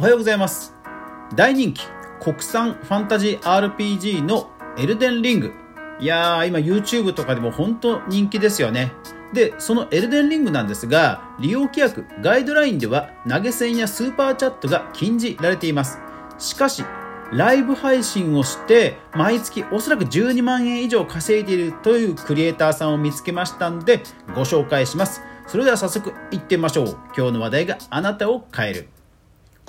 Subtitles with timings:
[0.00, 0.72] おはようございます。
[1.34, 1.86] 大人気
[2.22, 5.52] 国産ファンタジー RPG のエルデンリング。
[6.00, 8.94] いやー今 YouTube とかでも本当人気ですよね。
[9.34, 15.98] でそのエルデンリングなんですが利用規約ガイドラインでは投げ銭やスーパーチャットが禁じられています。
[16.38, 16.82] しかし
[17.30, 24.02] ライブ配信をして毎月おそらく12万円以上稼いでいるというクリエイターさんを見つけましたんで
[24.34, 25.20] ご紹介します。
[25.46, 26.96] それでは早速いってみましょう。
[27.14, 28.88] 今日の話題があなたを変える。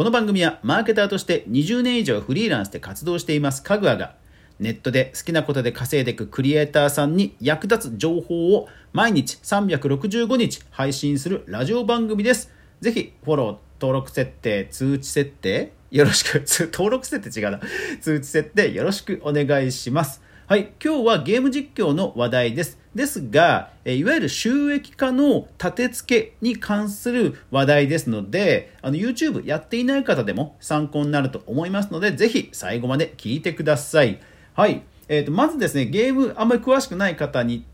[0.00, 4.14] この番組はマーケターとして20年以上フリーランスで活動していますかぐわが
[4.58, 12.50] ネットで好きなことで稼いでいくクリエイターさんに役立つ情報を毎日365日配信するラジオ番組です。
[12.80, 16.42] ぜひフォロー、登録設定、通知設定よろしく、
[16.72, 17.60] 登録設定違うな。
[18.00, 20.22] 通知設定よろしくお願いします。
[20.50, 22.76] はい、今日はゲーム実況の話題です。
[22.92, 34.18] ですが、いわゆる収益化の立て付けに関する話題ですので、あの YouTube やっていない方でも参考になると思いますので、ぜひ最後まで聞いてください。
[34.54, 34.82] はい。
[35.06, 37.64] えーと、まずですね、ゲームあんまり詳しくない方に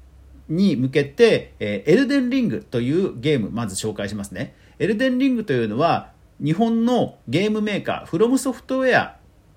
[0.50, 4.54] に向けて、えー、エルデンリングというゲーム、まず紹介しますね。
[4.78, 6.12] エルデンリングというのは、
[6.44, 9.15] 日本のゲームメーカー、フロムソフトウェア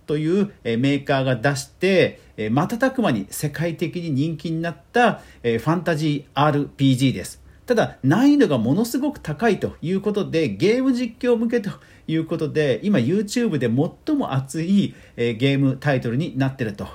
[0.09, 7.43] というメーカーが出して、瞬く間に世界的に人気になったファンタジー RPG です。
[7.67, 11.69] ただ、難易度がものすごく高いということで、ゲーム実況向けと
[12.07, 16.87] いうことで、今 YouTube で最も熱いゲームタイトルになっていると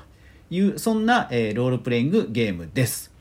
[0.50, 3.12] いう、そんな、ロールプレイングゲームです。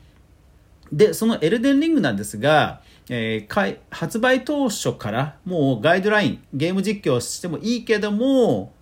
[0.92, 8.72] で、そのエルデンリングなんですが、えー、発売当初からもうガイドライン、ゲーム実況してもいいけども、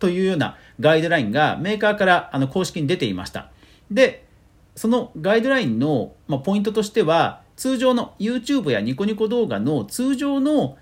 [0.00, 3.50] というようなガイドラインがメーカーからあの公式に出ていました。
[3.90, 4.26] で、
[4.74, 10.78] そのガイドラインの、ま、ポイントとしては、通常の YouTube やニコニコ動画の通常の、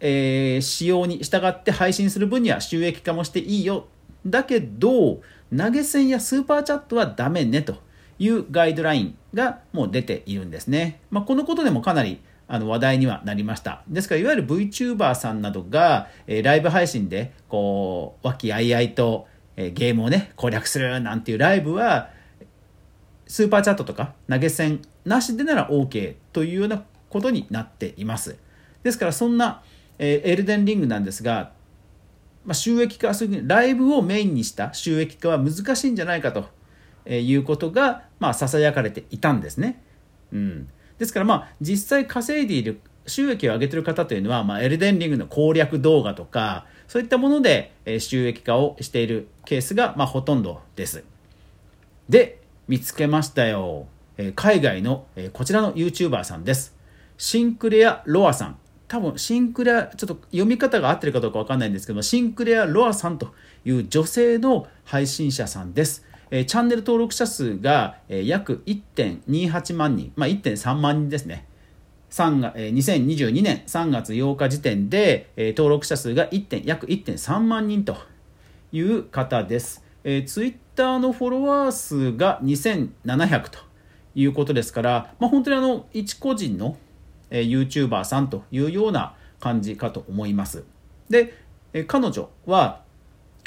[0.00, 3.86] えー、仕様に従って配信する分には収益化もしていいよ。
[4.26, 5.20] だけど、
[5.56, 7.76] 投げ銭やスーパーチャットはダメねと
[8.18, 11.00] いうガイドラインがもう出ているんですね。
[11.10, 12.20] まあ、このことでもかなり
[12.52, 13.82] あの話題にはなりました。
[13.88, 19.26] ですから、いわゆる VTuber さんなどが、えー、ライブ配信で、こう、和気あいあいと、
[19.56, 22.10] えー、ゲームをね、攻略するなんていうライブは、
[23.26, 28.36] スーパーチャットとか投げ銭なしでなら OK というようなことになっています。
[28.82, 29.62] ですから、そんな、
[29.98, 31.52] えー、エルデンリングなんですが、
[32.44, 36.50] まあ、収益化するライブをメインにした収益化は難しいんじゃないかと
[37.08, 39.82] いうことが、まあ、囁かれていたんですね。
[40.34, 51.04] うん、ですからまあ実際稼いでいる収益を上げている方というのは、まあ、エルデンリングの攻略動画とかそういったもので収益化をしているケースが、まあ、ほとんどです。
[52.08, 53.86] で見つけましたよ。
[54.36, 56.76] 海外のこちらの YouTuber さんです。
[57.18, 58.58] シンクレア・ロアさん。
[58.88, 63.32] 多分シンクレア、ちょっと読み方が合ってるかどうかわかんないんですけどシンクレア・ロアさんと
[63.64, 66.04] いう女性の配信者さんです。
[66.34, 71.46] えチャンネル登録者数が、え約1.28万人、まあ、1.3万人ですね。
[72.10, 77.96] 3がえ2022年3月8日時点で、え登録者数が1約1.3万人と
[78.72, 79.84] いう方です。
[80.04, 83.58] えー、ツイッターのフォロワー数が2700と
[84.14, 86.76] いうことですから、まあ、本当にあの一個人の、
[87.30, 90.64] えー、YouTuber さんというような感じかと思います。
[91.08, 91.34] で、
[91.72, 92.81] えー、彼女は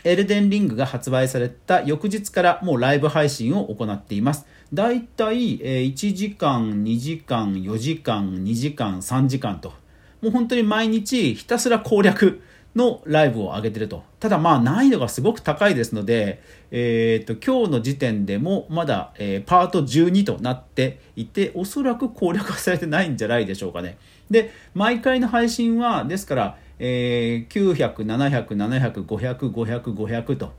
[0.06, 4.46] エルデンリングが発売された翌日からもうライブ配信を行っています。
[4.72, 9.74] だいたい1時間、2時間、4時間、2時間、3時間と、
[10.22, 12.40] もう本当に毎日ひたすら攻略
[12.76, 14.04] のライブを上げてると。
[14.20, 16.40] ただまあ難易度がすごく高いですので、
[16.70, 23.98] えー、と今日の時点でもまだ、え、パート12となっていて、おそらく攻略はされてないんじゃないでしょうかね。
[24.30, 30.54] で、毎回の配信は、ですから、えー、900、700、700、500、500、500と。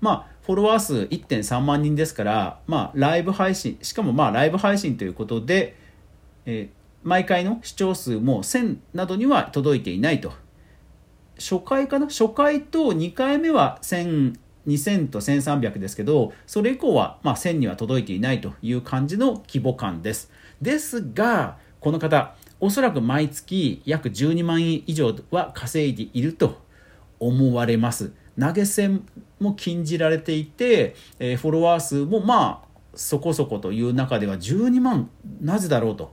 [0.00, 5.76] まあ、フォロワー数1.3万人ですから、まあ、ライブ配信、しかもまあ、ライブ配信ということで、
[6.46, 10.32] えー、毎回の視聴数も1000などには届いていないと。
[11.38, 12.06] 初回かな？
[12.06, 14.36] 初回と2回目は1000、
[14.66, 20.30] 2000と1300ですけど、それ以降はまあ1000には届いていないという感じの規模感です。
[20.60, 26.60] ですが、この方、おそらく毎月約12万円以上は稼いでいると
[27.20, 28.12] 思われます。
[28.38, 29.04] 投げ銭
[29.40, 35.10] も禁じられていて、えー、フォロワー数もまあそこそこという中では12万
[35.40, 36.12] なぜだろうと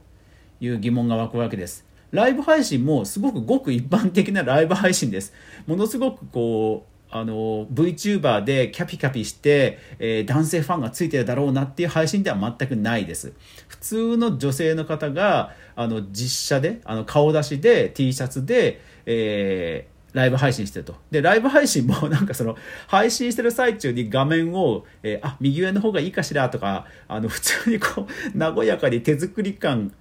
[0.59, 1.85] いう疑問が湧くわけです。
[2.11, 5.33] ライブ配信もすごくごく一般的なライブ配信です。
[5.67, 13.31] ものすごくこうあの VTuber でキャピキャピして、えー、男性ファンがついてるだろうなっていう配信では全くないです
[13.69, 20.95] 普通の女性の方があの実写であの顔出しで T シャツで、えーライブ配信してると。
[21.11, 22.55] で、ライブ配信も なんかその、
[22.87, 28.07] 配信してる最中に画面を、えー、あ、右上の方がいいかしらとか、あの、普通にこう、
[28.39, 29.91] 和やかに手作り感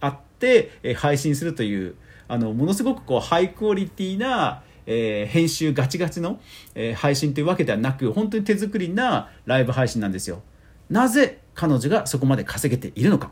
[0.00, 1.94] あって、えー、配信するという、
[2.26, 6.40] あの、ものすごくこう、ハイクオリティな、えー、編集ガチガチの、
[6.74, 10.42] えー、配信というわけではなく、本当に手作りなライブ配信なんですよ。
[10.90, 13.30] なぜ彼女がそこまで稼げているのか。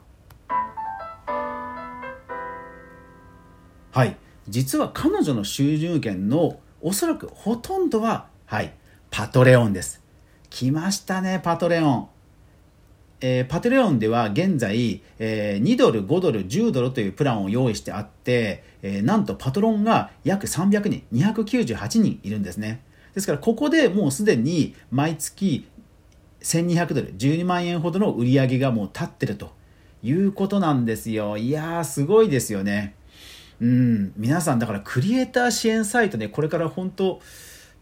[3.90, 4.16] はい。
[4.48, 8.74] 実は彼女の収入源のおそらくほとんどは、はい、
[9.10, 10.02] パトレオンです。
[10.50, 12.08] 来ましたね、パトレオン。
[13.22, 22.82] えー、パトレオンでは現在、えー、2ドル、5ドル、10ドルというプランを用意してあって、えー、なんとパトロンが約300人、298人いるんですね。
[23.14, 25.68] ですから、ここでもうすでに毎月
[26.42, 29.52] 1200ドル、12万円ほどの売り上げがもう立ってると
[30.02, 31.36] いうことなんですよ。
[31.36, 32.96] いやー、すごいですよね。
[33.60, 37.20] うん、皆さんだからクリエイター支援サイトね、これから本当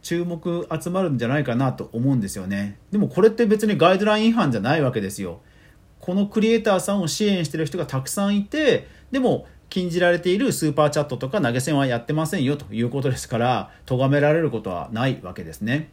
[0.02, 2.78] 注目集まるんじゃないかなと思うんですよね。
[2.90, 5.40] でもこれって別にガイドライン違反じゃないわけですよ。
[6.00, 15.90] このクリエイターさんを支援してる人がたくさんいて、でも禁じられているスーパーチャットとか投げ銭はやってませんよということですから、咎められることはないわけですね。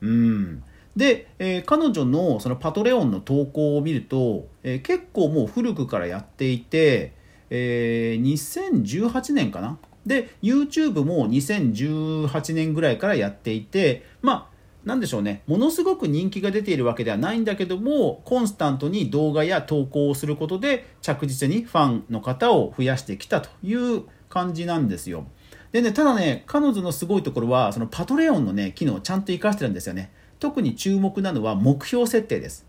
[0.00, 0.62] うん。
[0.96, 7.12] で、えー、彼女のその Patreon の投稿を見ると、えー、結構もう古くからやっていて、
[7.50, 14.56] えー、2018年かなで YouTube も2018年ぐらいからやっていてまあ
[14.86, 15.42] なんでしょうね。
[15.48, 25.26] ものすごく人気が出ているわけではないんだけどもコンスタントに動画や投稿をすることで着実にファンの方を増やしてきたという感じなんですよ。
[25.72, 30.12] でねただね彼女のすごいところはそのパトレオンのね機能をちゃんと活かしてるんですよね。
[30.38, 32.66] 特に注目なのは目標設定です、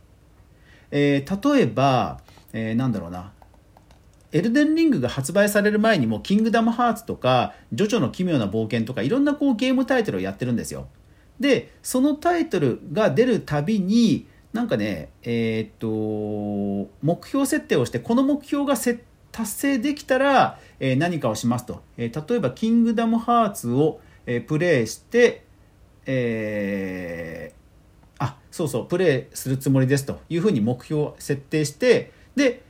[0.89, 2.22] えー、例えば、
[2.54, 3.34] えー、なんだろうな。
[4.38, 10.88] エルデンリングが発売される前にも、キングダムハーツとか、ジョジョの奇妙な冒険とか、いろんなこうゲームタイトルをやってるんですよ。
[11.39, 19.01] で、そのタイトルが出るたびに、なんかね、えー、っと、目標設定をして、この目標が達
[19.31, 21.81] 成できたら、えー、何かをしますと。
[21.98, 24.00] えー、例えば、キングダムハーツを、
[24.30, 25.45] えプレイして、
[26.06, 27.57] えー
[28.19, 32.63] あ、そうそう、プレイするつもりですというふうに目標を設定して、で、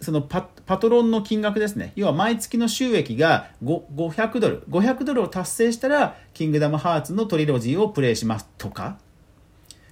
[0.00, 0.42] そのパ
[0.78, 1.92] トロンの金額ですね。
[1.96, 4.62] 要は毎月の収益が500ドル。
[4.68, 8.98] 500ドルを達成したら、キングダムハーツのトリロジーをプレイしますとか。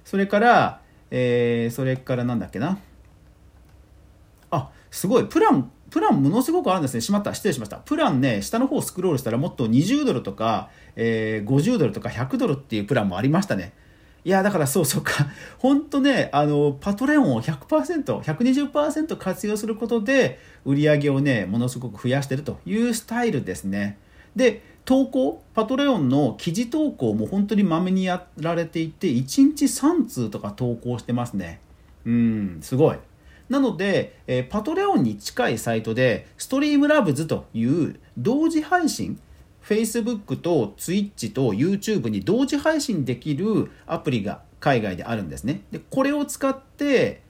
[0.05, 0.81] それから、
[1.11, 2.79] えー、それからなんだっけな。
[4.49, 5.25] あ、すごい。
[5.25, 7.01] プラン、プランものすごくあるんですね。
[7.01, 7.33] しまった。
[7.33, 7.77] 失礼しました。
[7.77, 13.73] プランね、下の方スクロールしたらもっと20ドルとか、えー、50ドルとか100ドルっていうプランもありましたね。
[14.27, 15.29] いや、だからそうそうか。
[15.57, 23.97] 本当ね、あの、パトレオンを100%、120%活用することで、売り上げをね、ものすごく増やしてるというスタイルですね。
[24.35, 31.61] で、投稿、パトレオンの記事投稿も本当にまめにやられていて、1日3通とか投稿してますね。
[32.05, 32.97] うん、すごい。
[33.47, 39.21] なので、えー、パトレオンに近いサイトで、ストリームラブズという同時配信、
[39.67, 45.63] Facebook と Twitch と YouTube に同時配信できるアプリが海外であるんですね。
[45.71, 47.21] で、これを使って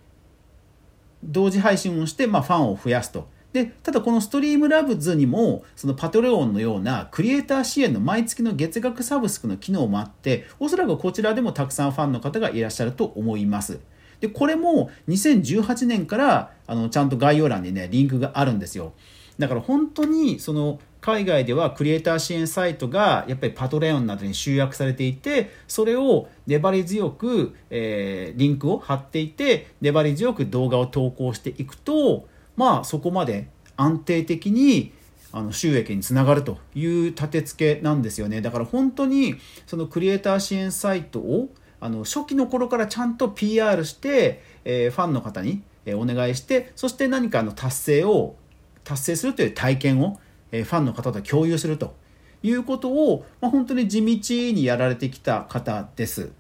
[1.24, 3.28] 同時配信をして、まあ、ファンを増やすと。
[3.54, 13.80] で、ただこのストリームラブズにも、そのパトレオンのようなクリエイター支援の毎月の月額サブスクの機能もあって、おそらくこちらでもたくさんファンの方がいらっしゃると思います。
[14.20, 18.94] で、これも2018年からあのちゃんと概要欄にね、リンクがあるんですよ。
[19.40, 33.48] だから本当にその海外ではクリエイター支援サイトがやっぱりパトレオンなどに集約されていてそれを粘り強く、えー、リンクを貼っていて粘り強く動画を投稿していくとまあそこまで
[33.78, 34.92] 安定的に
[35.32, 38.42] あの収益につながるという立て付けなんですよね。
[38.42, 39.36] だから本当に
[39.66, 41.48] そのクリエイター支援サイトを
[41.80, 45.62] あの初期の頃からちゃんと PR して、えー、ファンの方に
[45.94, 48.36] お願いしてそして何かの達成を
[48.84, 50.20] 達成するという体験を
[50.52, 51.96] えファンの方と共有すると
[52.44, 56.32] いうことを、まあ、本当に地道にやられてきた方です。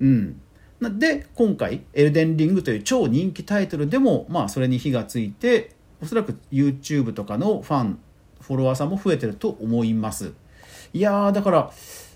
[0.00, 0.40] うん、
[0.80, 5.70] で今回「エルデンリング」という超人気タイトルでも、まあ、それに火がついて
[6.02, 7.98] おそらく YouTube とかのファン
[8.40, 10.32] フォロワーさんも増えてると思います。
[10.92, 11.72] いやだから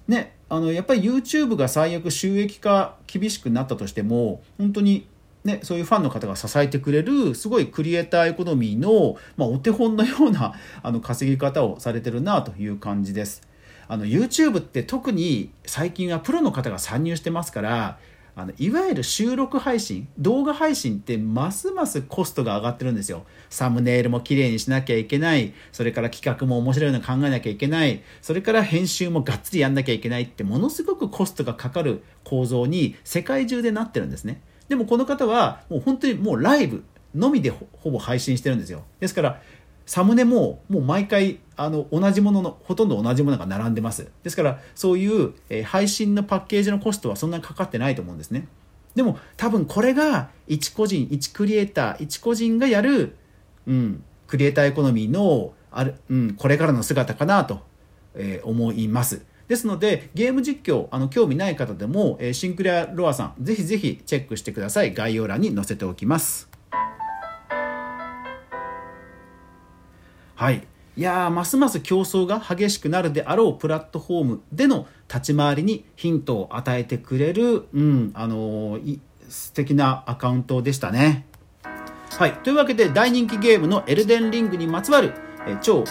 [0.06, 5.06] ねあのやっぱり YouTube が最悪収益化厳しくなったとしても本当に
[5.48, 10.52] ね、そういうファンの方が支えてくれるすごいクリエイターエコノミーの、まあ、お手本のような
[10.82, 13.42] あの稼ぎ方をされてるなという感じです。
[13.88, 17.98] あの YouTube って特に最近はプロの方が参入してますから
[18.36, 36.84] あのいわゆる収録配信動画配信ってますますコストが上がってるんですよサムネイルも綺麗にしなきゃいけないそれから企画も面白いの考えなきゃいけないそれから編集もがっつりやんなきゃいけないってものすごくコストがかかる構造に世界中でなってるんですねでもこの方はもう本当にもうライブ
[37.14, 38.84] のみでほぼ配信してるんですよ。
[39.00, 39.40] ですから
[39.86, 44.10] サムネももう毎回あの同じもののほとんど同じものが並んでます。
[44.22, 48.46] ですからそういう、え配信のパッケージのコストはそんなにかかってないと思うんですね。
[48.94, 53.16] でも多分これが一個人一クリエイター一個人がやる、
[53.66, 57.60] うん、クリエイターエコノミーのある、うん、これからの姿かなと、
[58.14, 59.24] えー、思います。
[59.48, 66.48] ですのでゲーム実況あの興味ない方でも、えー、シンクレアロアさんぜひぜひチェックしてください概要欄に載せておきます
[70.38, 70.68] はい。
[70.96, 81.26] いやますます競争が激しくなるであろうプラットフォームでの立ち回りにヒントを与えてくれる、うん、あのー、素敵なアカウントでしたね。
[82.10, 82.32] はい。
[82.34, 85.12] というわけで大人気ゲームのエルデンリングにまつわる、
[85.46, 85.82] えー、超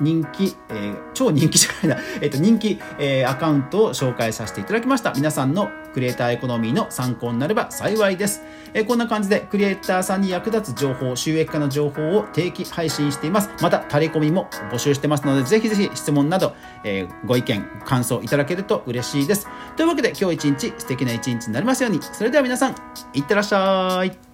[0.00, 5.12] 人気、えー、超人気じゃないな、 えっ、と、人気、えー、アカウントを紹介させていただきました。
[5.14, 8.42] 皆さんのクリエイターエコノミーの参考になれば幸いです。
[8.72, 13.50] えー、こんな感じで、クリエイターさんに役立つ情報、収益化の情報を定期配信しています。
[13.60, 19.48] また、タレコミも募集してますので、ぜひぜひ質問など、えー、ご意見、感想いただけると嬉しいです。
[19.76, 22.00] というわけで、今日一日素敵な一日になりますように。
[22.02, 22.74] それでは皆さん、
[23.12, 24.33] いってらっしゃい。